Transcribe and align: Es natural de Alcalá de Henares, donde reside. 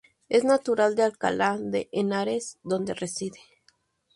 Es 0.29 0.43
natural 0.43 0.95
de 0.95 1.03
Alcalá 1.03 1.59
de 1.59 1.87
Henares, 1.91 2.57
donde 2.63 2.95
reside. 2.95 3.39